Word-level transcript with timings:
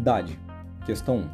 moralidade. 0.00 0.38
Questão 0.86 1.18
1. 1.18 1.28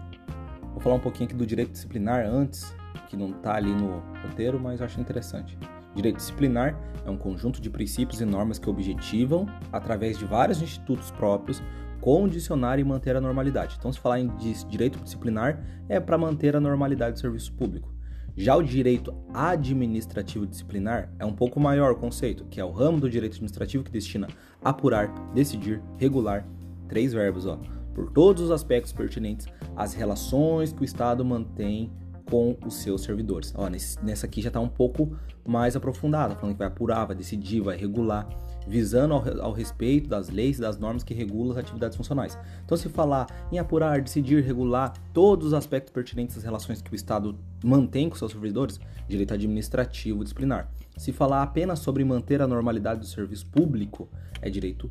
Vou 0.72 0.80
falar 0.80 0.96
um 0.96 1.01
pouquinho 1.01 1.27
aqui 1.27 1.37
do 1.37 1.46
direito 1.46 1.72
disciplinar 1.72 2.27
antes, 2.27 2.74
que 3.08 3.17
não 3.17 3.31
está 3.31 3.54
ali 3.54 3.72
no 3.72 4.03
roteiro, 4.22 4.58
mas 4.61 4.81
eu 4.81 4.87
acho 4.87 5.01
interessante. 5.01 5.56
Direito 5.95 6.17
disciplinar 6.17 6.79
é 7.04 7.10
um 7.10 7.17
conjunto 7.17 7.60
de 7.60 7.71
princípios 7.71 8.21
e 8.21 8.24
normas 8.24 8.58
que 8.58 8.69
objetivam, 8.69 9.47
através 9.72 10.19
de 10.19 10.24
vários 10.24 10.60
institutos 10.60 11.10
próprios, 11.13 11.63
condicionar 12.01 12.79
e 12.79 12.85
manter 12.85 13.17
a 13.17 13.21
normalidade. 13.21 13.76
Então, 13.79 13.92
se 13.92 13.99
falar 13.99 14.21
em 14.21 14.31
direito 14.69 14.98
disciplinar, 14.98 15.64
é 15.88 15.98
para 15.98 16.19
manter 16.19 16.55
a 16.55 16.60
normalidade 16.60 17.14
do 17.14 17.20
serviço 17.20 17.52
público. 17.55 17.95
Já 18.37 18.55
o 18.55 18.62
direito 18.62 19.14
administrativo 19.33 20.46
disciplinar 20.46 21.10
é 21.19 21.24
um 21.24 21.33
pouco 21.33 21.59
maior 21.59 21.92
o 21.92 21.96
conceito, 21.96 22.45
que 22.45 22.60
é 22.60 22.64
o 22.64 22.70
ramo 22.70 23.01
do 23.01 23.09
direito 23.09 23.33
administrativo 23.33 23.83
que 23.83 23.91
destina 23.91 24.27
apurar, 24.62 25.09
decidir, 25.33 25.80
regular, 25.96 26.46
três 26.87 27.14
verbos, 27.14 27.46
ó, 27.46 27.59
por 27.96 28.10
todos 28.10 28.42
os 28.42 28.50
aspectos 28.50 28.92
pertinentes 28.92 29.46
às 29.74 29.95
relações 29.95 30.70
que 30.70 30.82
o 30.82 30.84
Estado 30.84 31.24
mantém 31.24 31.91
com 32.30 32.55
os 32.66 32.74
seus 32.74 33.00
servidores. 33.02 33.55
Ó, 33.56 33.70
nesse, 33.70 34.05
nessa 34.05 34.27
aqui 34.27 34.42
já 34.42 34.48
está 34.48 34.60
um 34.60 34.69
pouco 34.69 35.16
mais 35.48 35.74
aprofundada, 35.74 36.34
falando 36.34 36.52
que 36.52 36.59
vai 36.59 36.66
apurar, 36.66 37.06
vai 37.06 37.16
decidir, 37.16 37.62
vai 37.62 37.74
regular, 37.74 38.28
visando 38.69 39.14
ao, 39.14 39.41
ao, 39.41 39.52
respeito 39.52 40.10
das 40.10 40.28
leis 40.28 40.59
e 40.59 40.60
das 40.60 40.77
normas 40.77 41.02
que 41.02 41.14
regulam 41.14 41.52
as 41.52 41.56
atividades 41.56 41.96
funcionais. 41.96 42.36
Então, 42.66 42.77
se 42.77 42.91
falar 42.91 43.48
em 43.50 43.59
apurar, 43.59 44.02
decidir, 44.02 44.42
regular 44.42 44.92
todos 45.14 45.47
os 45.47 45.55
aspectos 45.55 45.91
pertinentes 45.91 46.36
às 46.36 46.42
relações 46.42 46.83
que 46.83 46.92
o 46.92 46.94
Estado 46.94 47.38
mantém 47.64 48.10
com 48.10 48.16
seus 48.16 48.33
servidores, 48.33 48.78
direito 49.08 49.33
administrativo 49.33 50.22
disciplinar. 50.22 50.70
Se 50.98 51.12
falar 51.12 51.42
apenas 51.42 51.78
sobre 51.78 52.05
manter 52.05 52.42
a 52.42 52.47
normalidade 52.47 53.00
do 53.00 53.06
serviço 53.06 53.47
público, 53.47 54.06
é 54.42 54.50
direito 54.50 54.91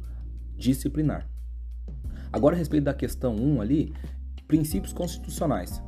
disciplinar. 0.58 1.35
Agora, 2.36 2.54
a 2.54 2.60
respeito 2.60 2.84
da 2.84 2.94
questão 2.94 3.34
1 3.34 3.62
ali, 3.62 3.94
princípios 4.46 4.92
constitucionais 4.92 5.82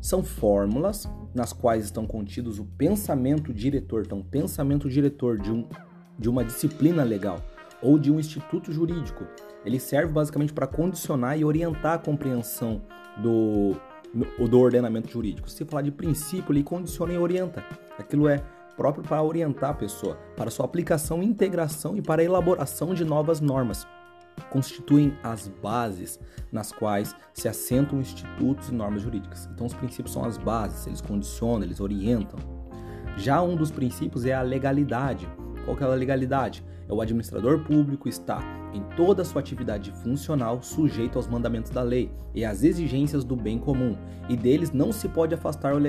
são 0.00 0.20
fórmulas 0.20 1.08
nas 1.32 1.52
quais 1.52 1.84
estão 1.84 2.08
contidos 2.08 2.58
o 2.58 2.64
pensamento 2.64 3.54
diretor, 3.54 4.02
então, 4.04 4.20
pensamento 4.20 4.90
diretor 4.90 5.38
de, 5.38 5.52
um, 5.52 5.64
de 6.18 6.28
uma 6.28 6.44
disciplina 6.44 7.04
legal 7.04 7.40
ou 7.80 8.00
de 8.00 8.10
um 8.10 8.18
instituto 8.18 8.72
jurídico. 8.72 9.24
Ele 9.64 9.78
serve 9.78 10.12
basicamente 10.12 10.52
para 10.52 10.66
condicionar 10.66 11.38
e 11.38 11.44
orientar 11.44 11.92
a 11.94 11.98
compreensão 11.98 12.82
do, 13.22 13.76
do 14.48 14.58
ordenamento 14.58 15.08
jurídico. 15.08 15.48
Se 15.48 15.64
falar 15.64 15.82
de 15.82 15.92
princípio, 15.92 16.52
ele 16.52 16.64
condiciona 16.64 17.12
e 17.12 17.16
orienta. 17.16 17.64
Aquilo 17.96 18.26
é 18.26 18.42
próprio 18.76 19.04
para 19.04 19.22
orientar 19.22 19.70
a 19.70 19.74
pessoa, 19.74 20.16
para 20.36 20.50
sua 20.50 20.66
aplicação, 20.66 21.22
integração 21.22 21.96
e 21.96 22.02
para 22.02 22.22
a 22.22 22.24
elaboração 22.24 22.92
de 22.92 23.04
novas 23.04 23.40
normas 23.40 23.86
constituem 24.50 25.16
as 25.22 25.48
bases 25.48 26.18
nas 26.50 26.72
quais 26.72 27.14
se 27.32 27.48
assentam 27.48 28.00
institutos 28.00 28.68
e 28.68 28.74
normas 28.74 29.02
jurídicas. 29.02 29.48
Então, 29.52 29.66
os 29.66 29.74
princípios 29.74 30.12
são 30.12 30.24
as 30.24 30.36
bases, 30.36 30.86
eles 30.86 31.00
condicionam, 31.00 31.62
eles 31.62 31.80
orientam. 31.80 32.38
Já 33.16 33.42
um 33.42 33.56
dos 33.56 33.70
princípios 33.70 34.24
é 34.24 34.34
a 34.34 34.42
legalidade. 34.42 35.28
Qual 35.64 35.76
que 35.76 35.84
é 35.84 35.86
a 35.86 35.90
legalidade? 35.90 36.64
É 36.88 36.92
o 36.92 37.00
administrador 37.00 37.60
público 37.60 38.08
está 38.08 38.40
em 38.74 38.82
toda 38.96 39.22
a 39.22 39.24
sua 39.24 39.40
atividade 39.40 39.92
funcional 40.02 40.62
sujeito 40.62 41.16
aos 41.16 41.28
mandamentos 41.28 41.70
da 41.70 41.82
lei 41.82 42.10
e 42.34 42.44
às 42.44 42.64
exigências 42.64 43.22
do 43.22 43.36
bem 43.36 43.58
comum, 43.58 43.96
e 44.28 44.36
deles 44.36 44.72
não 44.72 44.90
se 44.92 45.08
pode 45.08 45.34
afastar 45.34 45.74
ou, 45.74 45.80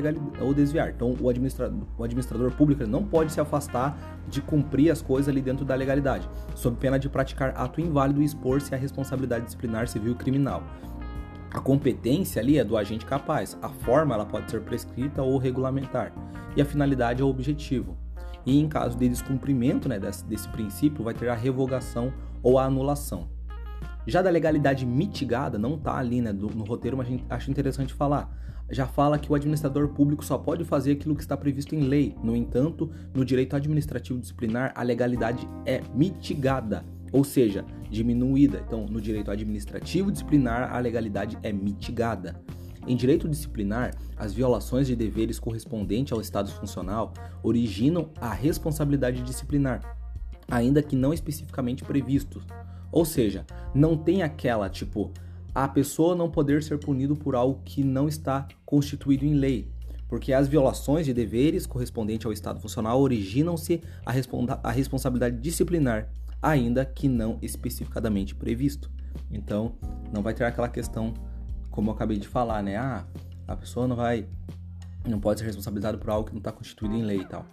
ou 0.42 0.54
desviar. 0.54 0.90
Então, 0.90 1.16
o 1.20 1.30
administrador, 1.30 1.88
o 1.98 2.04
administrador 2.04 2.52
público 2.52 2.86
não 2.86 3.04
pode 3.04 3.32
se 3.32 3.40
afastar 3.40 3.98
de 4.28 4.42
cumprir 4.42 4.92
as 4.92 5.02
coisas 5.02 5.30
ali 5.30 5.42
dentro 5.42 5.66
da 5.66 5.76
legalidade, 5.76 6.30
sob 6.56 6.78
pena 6.78 7.00
de 7.00 7.10
praticar 7.10 7.54
ato 7.56 7.82
inválido 7.82 8.22
e 8.22 8.26
expor-se 8.26 8.76
à 8.76 8.78
responsabilidade 8.78 9.46
disciplinar 9.46 9.88
civil 9.88 10.12
e 10.12 10.16
criminal. 10.16 10.64
A 11.52 11.60
competência 11.60 12.42
ali 12.42 12.58
é 12.58 12.64
do 12.64 12.76
agente 12.76 13.06
capaz, 13.06 13.58
a 13.62 13.70
forma 13.70 14.14
ela 14.14 14.26
pode 14.26 14.50
ser 14.50 14.62
prescrita 14.62 15.22
ou 15.22 15.38
regulamentar, 15.38 16.12
e 16.56 16.62
a 16.62 16.66
finalidade 16.66 17.22
é 17.22 17.26
o 17.26 17.30
objetivo. 17.30 18.03
E 18.46 18.60
em 18.60 18.68
caso 18.68 18.98
de 18.98 19.08
descumprimento 19.08 19.88
né, 19.88 20.00
desse, 20.00 20.26
desse 20.26 20.48
princípio, 20.50 21.04
vai 21.04 21.14
ter 21.14 21.30
a 21.30 21.36
revogação 21.36 22.14
ou 22.42 22.60
a 22.60 22.66
anulação. 22.66 23.30
Já 24.06 24.22
da 24.22 24.30
legalidade 24.30 24.86
mitigada, 24.86 25.58
não 25.58 25.76
está 25.76 25.98
ali 25.98 26.22
né, 26.22 26.34
do, 26.34 26.48
no 26.50 26.66
roteiro, 26.66 26.98
mas 26.98 27.08
acho 27.30 27.50
interessante 27.50 27.94
falar. 27.94 28.30
Já 28.70 28.86
fala 28.86 29.18
que 29.18 29.32
o 29.32 29.36
administrador 29.36 29.90
público 29.90 30.26
só 30.26 30.38
pode 30.38 30.66
fazer 30.66 30.94
aquilo 30.94 31.16
que 31.16 31.22
está 31.22 31.38
previsto 31.38 31.76
em 31.76 31.82
lei. 31.82 32.16
No 32.22 32.36
entanto, 32.36 32.90
no 33.14 33.24
direito 33.24 33.56
administrativo 33.56 34.20
disciplinar, 34.20 34.74
a 34.76 34.84
legalidade 34.84 35.48
é 35.66 35.82
mitigada, 35.94 36.84
ou 37.12 37.24
seja, 37.24 37.64
diminuída. 37.90 38.64
Então, 38.66 38.86
no 38.86 39.00
direito 39.00 39.32
administrativo 39.32 40.12
disciplinar, 40.12 40.74
a 40.74 40.80
legalidade 40.80 41.38
é 41.44 41.54
mitigada. 41.54 42.42
Em 42.86 42.96
direito 42.96 43.30
disciplinar, 43.30 43.96
as 44.18 44.34
violações 44.34 44.88
de 44.88 44.96
deveres 44.96 45.40
correspondentes 45.40 46.12
ao 46.12 46.20
estado 46.20 46.52
funcional 46.52 47.14
originam 47.42 48.10
a 48.20 48.34
responsabilidade 48.34 49.24
disciplinar, 49.24 49.98
ainda 50.50 50.84
que 50.84 50.96
não 50.96 51.14
especificamente 51.14 51.84
previsto. 51.84 52.42
Ou 52.92 53.06
seja, 53.06 53.46
não 53.74 53.98
tem 53.98 54.22
aquela 54.22 54.70
tipo 54.70 55.12
a 55.56 55.68
pessoa 55.68 56.16
não 56.16 56.32
poder 56.32 56.64
ser 56.64 56.80
punido 56.80 57.16
por 57.16 57.36
algo 57.36 57.62
que 57.64 57.84
não 57.84 58.08
está 58.08 58.48
constituído 58.66 59.24
em 59.24 59.36
lei, 59.36 59.70
porque 60.08 60.34
as 60.34 60.48
violações 60.48 61.06
de 61.06 61.14
deveres 61.14 61.68
correspondentes 61.68 62.26
ao 62.26 62.34
estado 62.34 62.60
funcional 62.60 63.00
originam-se 63.00 63.80
a, 64.04 64.12
a 64.64 64.72
responsabilidade 64.72 65.38
disciplinar, 65.38 66.10
ainda 66.42 66.84
que 66.84 67.08
não 67.08 67.38
especificadamente 67.42 68.34
previsto. 68.34 68.90
Então, 69.32 69.76
não 70.12 70.24
vai 70.24 70.34
ter 70.34 70.44
aquela 70.44 70.68
questão 70.68 71.14
como 71.74 71.90
eu 71.90 71.96
acabei 71.96 72.18
de 72.18 72.28
falar, 72.28 72.62
né? 72.62 72.78
Ah, 72.78 73.04
a 73.48 73.56
pessoa 73.56 73.88
não 73.88 73.96
vai 73.96 74.26
não 75.06 75.20
pode 75.20 75.42
ser 75.42 75.48
responsabilizada 75.48 75.98
por 75.98 76.10
algo 76.10 76.28
que 76.28 76.34
não 76.34 76.38
está 76.38 76.52
constituído 76.52 76.96
em 76.96 77.02
lei 77.02 77.18
e 77.18 77.26
tal. 77.26 77.46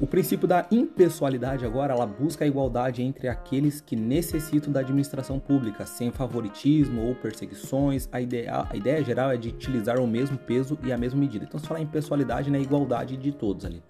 O 0.00 0.06
princípio 0.06 0.48
da 0.48 0.66
impessoalidade 0.70 1.66
agora 1.66 1.92
ela 1.92 2.06
busca 2.06 2.44
a 2.44 2.48
igualdade 2.48 3.02
entre 3.02 3.28
aqueles 3.28 3.80
que 3.80 3.94
necessitam 3.94 4.72
da 4.72 4.80
administração 4.80 5.38
pública, 5.38 5.84
sem 5.86 6.10
favoritismo 6.10 7.02
ou 7.04 7.14
perseguições. 7.14 8.08
A 8.10 8.20
ideia, 8.20 8.66
a 8.70 8.76
ideia 8.76 9.04
geral 9.04 9.30
é 9.30 9.36
de 9.36 9.48
utilizar 9.48 10.00
o 10.00 10.06
mesmo 10.06 10.38
peso 10.38 10.78
e 10.82 10.92
a 10.92 10.98
mesma 10.98 11.20
medida. 11.20 11.44
Então, 11.44 11.60
se 11.60 11.66
falar 11.66 11.80
em 11.80 11.86
pessoalidade, 11.86 12.48
né, 12.48 12.60
igualdade 12.60 13.16
de 13.16 13.32
todos 13.32 13.64
ali. 13.64 13.82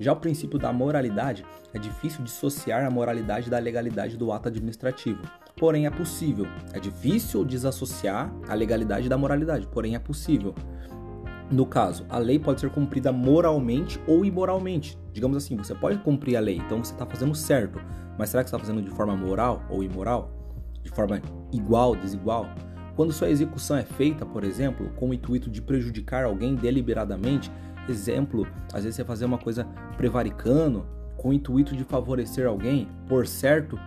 Já 0.00 0.12
o 0.12 0.16
princípio 0.16 0.58
da 0.58 0.72
moralidade 0.72 1.44
é 1.72 1.78
difícil 1.78 2.22
dissociar 2.24 2.84
a 2.84 2.90
moralidade 2.90 3.50
da 3.50 3.58
legalidade 3.58 4.16
do 4.16 4.32
ato 4.32 4.48
administrativo. 4.48 5.20
Porém, 5.56 5.86
é 5.86 5.90
possível. 5.90 6.46
É 6.72 6.78
difícil 6.78 7.44
desassociar 7.44 8.32
a 8.48 8.54
legalidade 8.54 9.08
da 9.08 9.18
moralidade, 9.18 9.66
porém 9.66 9.94
é 9.94 9.98
possível. 9.98 10.54
No 11.50 11.64
caso, 11.64 12.04
a 12.10 12.18
lei 12.18 12.38
pode 12.38 12.60
ser 12.60 12.70
cumprida 12.70 13.10
moralmente 13.10 13.98
ou 14.06 14.24
imoralmente. 14.24 14.98
Digamos 15.12 15.36
assim, 15.36 15.56
você 15.56 15.74
pode 15.74 15.98
cumprir 15.98 16.36
a 16.36 16.40
lei, 16.40 16.56
então 16.56 16.84
você 16.84 16.92
está 16.92 17.06
fazendo 17.06 17.34
certo, 17.34 17.80
mas 18.18 18.28
será 18.28 18.44
que 18.44 18.50
você 18.50 18.56
está 18.56 18.66
fazendo 18.66 18.82
de 18.82 18.90
forma 18.90 19.16
moral 19.16 19.62
ou 19.70 19.82
imoral? 19.82 20.30
De 20.82 20.90
forma 20.90 21.22
igual, 21.50 21.96
desigual? 21.96 22.46
Quando 22.94 23.12
sua 23.12 23.30
execução 23.30 23.76
é 23.76 23.82
feita, 23.82 24.26
por 24.26 24.44
exemplo, 24.44 24.90
com 24.96 25.08
o 25.08 25.14
intuito 25.14 25.48
de 25.48 25.62
prejudicar 25.62 26.24
alguém 26.24 26.54
deliberadamente, 26.54 27.50
exemplo, 27.90 28.46
às 28.72 28.84
vezes 28.84 28.96
você 28.96 29.04
fazer 29.04 29.24
uma 29.24 29.38
coisa 29.38 29.66
prevaricando, 29.96 30.86
com 31.16 31.30
o 31.30 31.32
intuito 31.32 31.76
de 31.76 31.84
favorecer 31.84 32.46
alguém, 32.46 32.88
por 33.08 33.26
certo, 33.26 33.78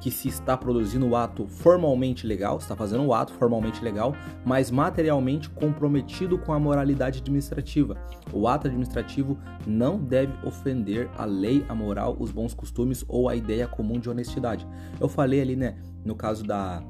que 0.00 0.10
se 0.10 0.28
está 0.28 0.56
produzindo 0.56 1.06
o 1.06 1.16
ato 1.16 1.46
formalmente 1.46 2.26
legal, 2.26 2.58
está 2.58 2.76
fazendo 2.76 3.04
o 3.04 3.12
ato 3.12 3.32
formalmente 3.34 3.82
legal, 3.82 4.14
mas 4.44 4.70
materialmente 4.70 5.50
comprometido 5.50 6.38
com 6.38 6.52
a 6.52 6.58
moralidade 6.58 7.20
administrativa. 7.20 7.96
O 8.32 8.46
ato 8.46 8.68
administrativo 8.68 9.36
não 9.66 9.98
deve 9.98 10.32
ofender 10.46 11.10
a 11.16 11.24
lei, 11.24 11.64
a 11.68 11.74
moral, 11.74 12.16
os 12.18 12.30
bons 12.30 12.54
costumes 12.54 13.04
ou 13.08 13.28
a 13.28 13.34
ideia 13.34 13.66
comum 13.66 13.98
de 13.98 14.08
honestidade. 14.08 14.66
Eu 15.00 15.08
falei 15.08 15.40
ali, 15.40 15.56
né, 15.56 15.76
no 16.04 16.14
caso 16.14 16.44
da 16.44 16.82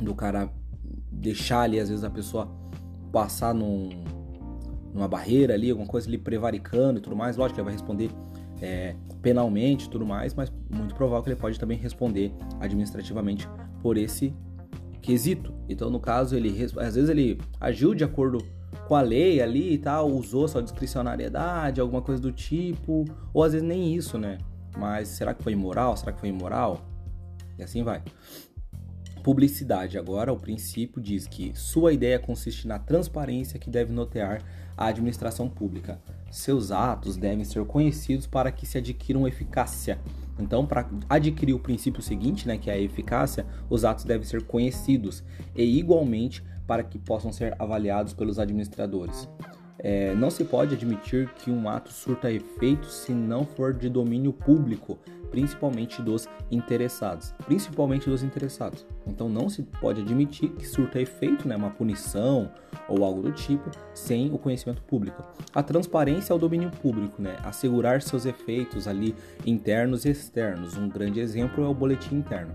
do 0.00 0.14
cara 0.14 0.50
deixar 1.10 1.62
ali 1.62 1.78
às 1.78 1.88
vezes 1.88 2.04
a 2.04 2.10
pessoa 2.10 2.50
passar 3.12 3.54
num, 3.54 3.90
numa 4.94 5.08
barreira 5.08 5.54
ali, 5.54 5.70
alguma 5.70 5.88
coisa 5.88 6.08
ali 6.08 6.16
prevaricando 6.16 7.00
e 7.00 7.02
tudo 7.02 7.16
mais, 7.16 7.36
lógico 7.36 7.56
que 7.56 7.60
ele 7.60 7.64
vai 7.64 7.74
responder 7.74 8.10
é, 8.62 8.94
penalmente 9.20 9.86
e 9.86 9.90
tudo 9.90 10.06
mais, 10.06 10.32
mas 10.32 10.52
muito 10.70 10.94
provável 10.94 11.22
que 11.24 11.30
ele 11.30 11.40
pode 11.40 11.58
também 11.58 11.76
responder 11.76 12.32
administrativamente 12.60 13.48
por 13.82 13.98
esse 13.98 14.32
quesito. 15.02 15.52
Então, 15.68 15.90
no 15.90 16.00
caso, 16.00 16.36
ele 16.36 16.50
às 16.78 16.94
vezes 16.94 17.10
ele 17.10 17.38
agiu 17.60 17.94
de 17.94 18.04
acordo 18.04 18.38
com 18.86 18.94
a 18.94 19.02
lei 19.02 19.42
ali 19.42 19.74
e 19.74 19.78
tal, 19.78 20.10
usou 20.10 20.46
sua 20.46 20.62
discricionariedade, 20.62 21.80
alguma 21.80 22.00
coisa 22.00 22.20
do 22.20 22.32
tipo, 22.32 23.04
ou 23.32 23.42
às 23.42 23.52
vezes 23.52 23.66
nem 23.66 23.94
isso, 23.94 24.16
né? 24.18 24.38
Mas 24.76 25.08
será 25.08 25.34
que 25.34 25.42
foi 25.42 25.52
imoral? 25.52 25.96
Será 25.96 26.12
que 26.12 26.20
foi 26.20 26.28
imoral? 26.28 26.80
E 27.58 27.62
assim 27.62 27.82
vai. 27.82 28.02
Publicidade. 29.24 29.96
Agora, 29.96 30.30
o 30.30 30.36
princípio 30.36 31.00
diz 31.00 31.26
que 31.26 31.50
sua 31.54 31.94
ideia 31.94 32.18
consiste 32.18 32.68
na 32.68 32.78
transparência 32.78 33.58
que 33.58 33.70
deve 33.70 33.90
notear 33.90 34.42
a 34.76 34.88
administração 34.88 35.48
pública. 35.48 35.98
Seus 36.30 36.70
atos 36.70 37.16
devem 37.16 37.42
ser 37.42 37.64
conhecidos 37.64 38.26
para 38.26 38.52
que 38.52 38.66
se 38.66 38.76
adquiram 38.76 39.26
eficácia. 39.26 39.98
Então, 40.38 40.66
para 40.66 40.86
adquirir 41.08 41.54
o 41.54 41.58
princípio 41.58 42.02
seguinte, 42.02 42.46
né, 42.46 42.58
que 42.58 42.68
é 42.68 42.74
a 42.74 42.78
eficácia, 42.78 43.46
os 43.70 43.82
atos 43.82 44.04
devem 44.04 44.26
ser 44.26 44.42
conhecidos 44.42 45.24
e 45.56 45.62
igualmente 45.62 46.44
para 46.66 46.82
que 46.82 46.98
possam 46.98 47.32
ser 47.32 47.56
avaliados 47.58 48.12
pelos 48.12 48.38
administradores. 48.38 49.26
É, 49.86 50.14
não 50.14 50.30
se 50.30 50.42
pode 50.44 50.74
admitir 50.74 51.28
que 51.34 51.50
um 51.50 51.68
ato 51.68 51.92
surta 51.92 52.32
efeito 52.32 52.86
se 52.86 53.12
não 53.12 53.44
for 53.44 53.74
de 53.74 53.90
domínio 53.90 54.32
público, 54.32 54.98
principalmente 55.30 56.00
dos 56.00 56.26
interessados. 56.50 57.34
Principalmente 57.44 58.08
dos 58.08 58.22
interessados. 58.22 58.86
Então 59.06 59.28
não 59.28 59.50
se 59.50 59.62
pode 59.62 60.00
admitir 60.00 60.48
que 60.52 60.66
surta 60.66 60.98
efeito, 60.98 61.46
né, 61.46 61.54
uma 61.54 61.68
punição 61.68 62.50
ou 62.88 63.04
algo 63.04 63.20
do 63.20 63.32
tipo, 63.32 63.70
sem 63.92 64.32
o 64.32 64.38
conhecimento 64.38 64.80
público. 64.80 65.22
A 65.54 65.62
transparência 65.62 66.32
é 66.32 66.36
o 66.36 66.38
domínio 66.38 66.70
público, 66.70 67.20
né? 67.20 67.36
Assegurar 67.42 68.00
seus 68.00 68.24
efeitos 68.24 68.88
ali 68.88 69.14
internos 69.44 70.06
e 70.06 70.10
externos. 70.10 70.78
Um 70.78 70.88
grande 70.88 71.20
exemplo 71.20 71.62
é 71.62 71.68
o 71.68 71.74
boletim 71.74 72.16
interno 72.16 72.54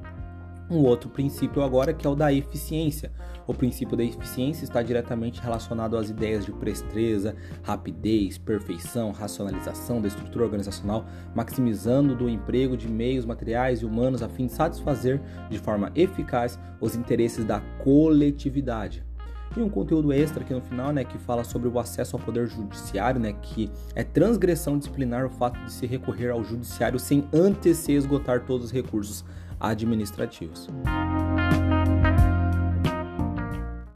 um 0.70 0.84
outro 0.84 1.10
princípio 1.10 1.64
agora 1.64 1.94
que 1.94 2.06
é 2.06 2.10
o 2.10 2.16
da 2.16 2.32
eficiência. 2.32 3.12
O 3.48 3.54
princípio 3.54 3.98
da 3.98 4.04
eficiência 4.04 4.64
está 4.64 4.82
diretamente 4.84 5.42
relacionado 5.42 5.98
às 5.98 6.10
ideias 6.10 6.46
de 6.46 6.52
presteza, 6.52 7.36
rapidez, 7.64 8.38
perfeição, 8.38 9.12
racionalização 9.12 10.00
da 10.00 10.08
estrutura 10.08 10.46
organizacional, 10.46 11.06
maximizando 11.34 12.16
do 12.16 12.30
emprego 12.30 12.78
de 12.78 12.88
meios 12.88 13.26
materiais 13.26 13.82
e 13.82 13.86
humanos 13.86 14.22
a 14.22 14.30
fim 14.30 14.46
de 14.46 14.54
satisfazer 14.54 15.20
de 15.50 15.58
forma 15.58 15.92
eficaz 15.96 16.60
os 16.80 16.96
interesses 16.96 17.44
da 17.44 17.60
coletividade. 17.84 19.09
E 19.58 19.62
um 19.62 19.70
conteúdo 19.70 20.14
extra 20.14 20.44
aqui 20.44 20.54
no 20.54 20.62
final, 20.62 20.92
né, 20.92 21.04
que 21.04 21.18
fala 21.18 21.44
sobre 21.44 21.68
o 21.68 21.80
acesso 21.80 22.16
ao 22.16 22.22
poder 22.22 22.48
judiciário, 22.48 23.20
né, 23.20 23.34
que 23.42 23.70
é 23.96 24.04
transgressão 24.04 24.78
disciplinar 24.78 25.26
o 25.26 25.30
fato 25.30 25.60
de 25.66 25.72
se 25.72 25.86
recorrer 25.86 26.30
ao 26.30 26.44
judiciário 26.44 27.00
sem 27.00 27.28
antes 27.34 27.78
se 27.78 27.92
esgotar 27.94 28.46
todos 28.46 28.68
os 28.68 28.72
recursos 28.72 29.26
administrativos. 29.60 30.70